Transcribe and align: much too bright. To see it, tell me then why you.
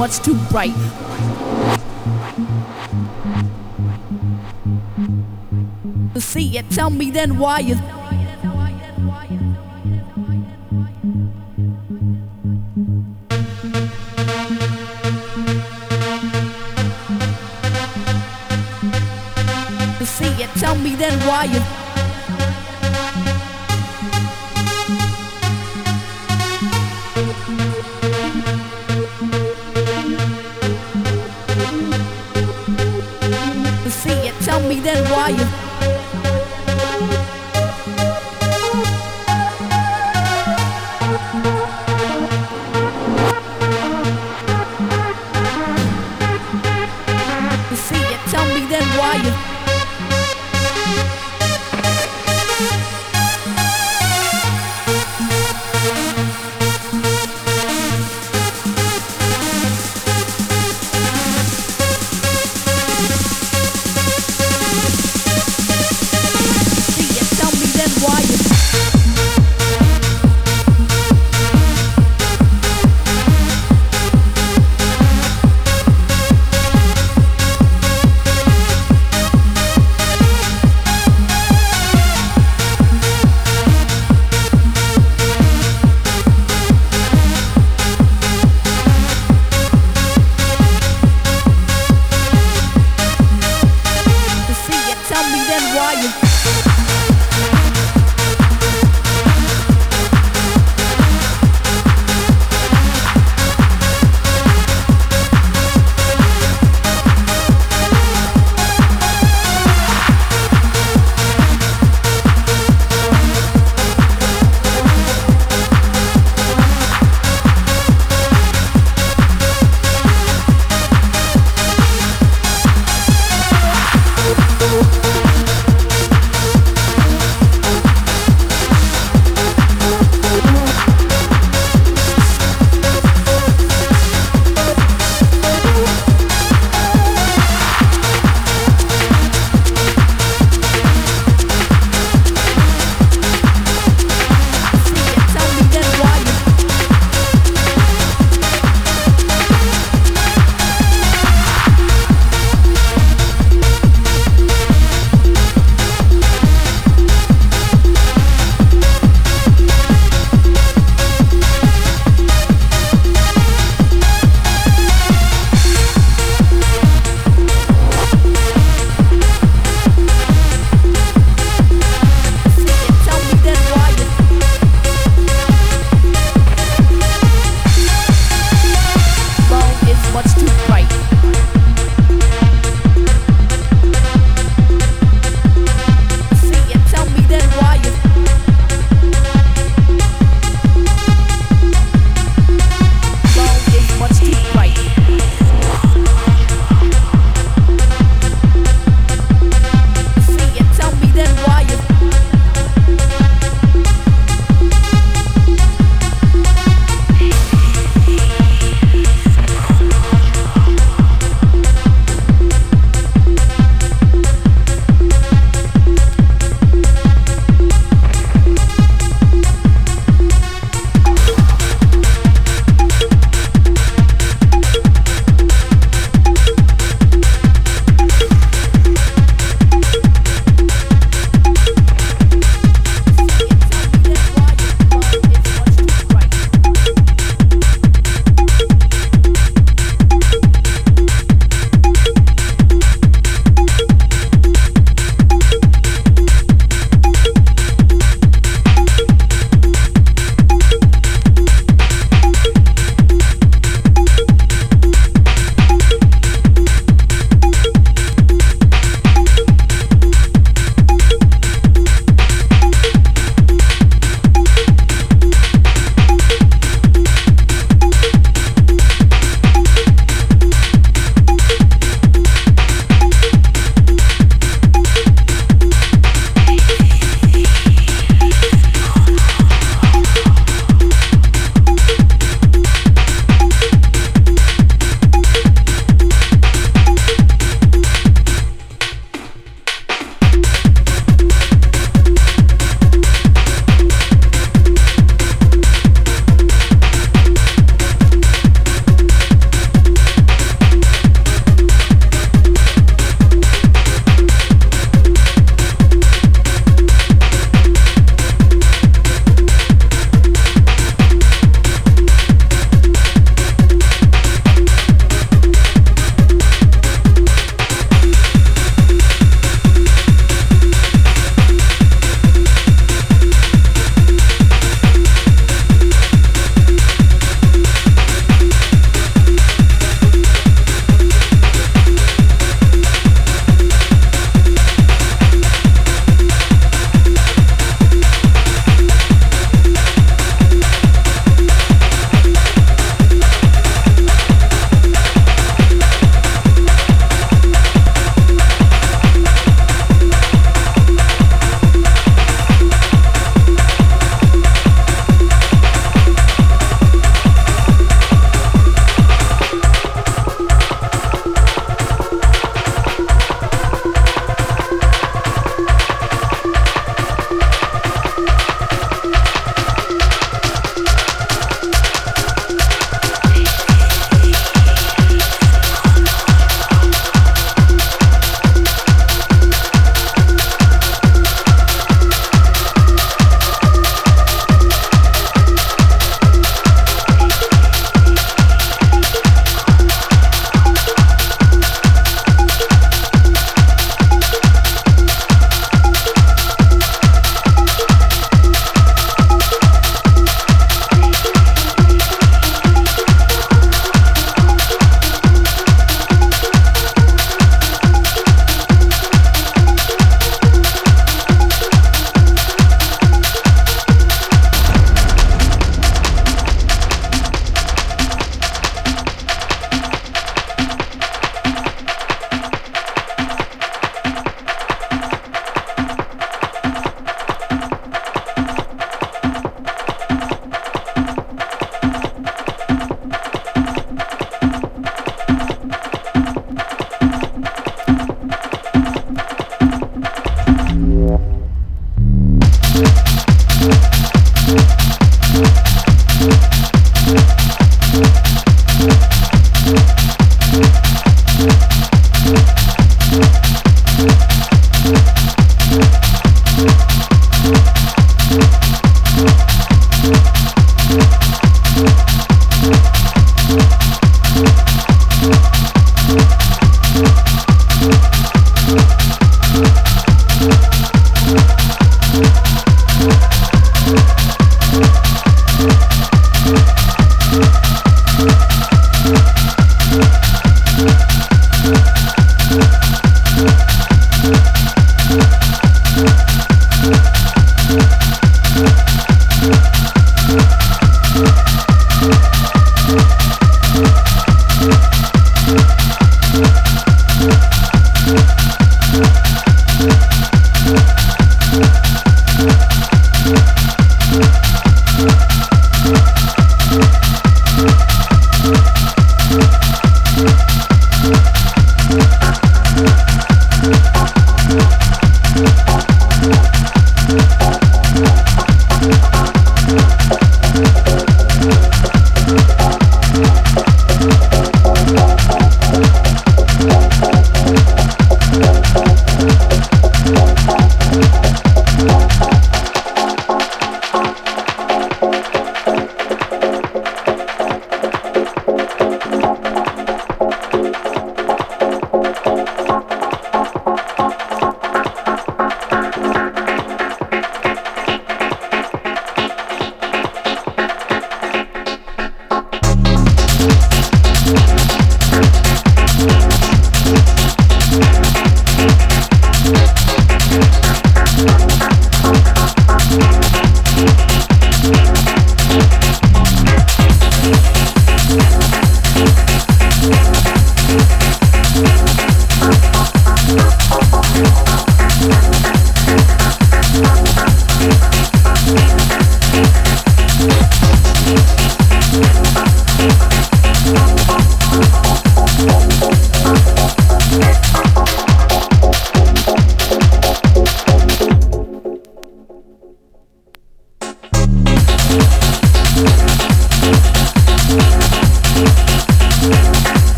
much 0.00 0.20
too 0.20 0.34
bright. 0.50 0.72
To 6.14 6.20
see 6.22 6.56
it, 6.56 6.70
tell 6.70 6.88
me 6.88 7.10
then 7.10 7.36
why 7.36 7.58
you. 7.58 7.99